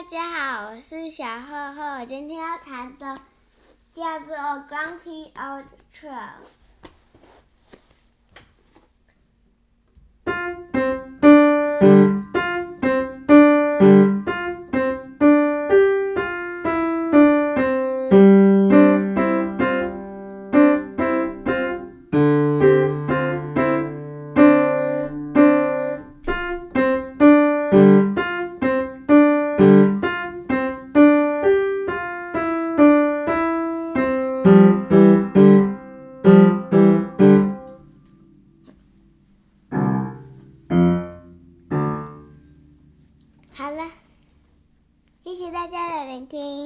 [0.00, 3.20] 大家好，我是小赫赫，今天要弹的
[3.92, 4.34] 叫做
[4.66, 6.08] 《Grumpy Old Troll》。
[43.52, 43.90] 好了
[45.22, 46.59] 谢谢大家的聆听。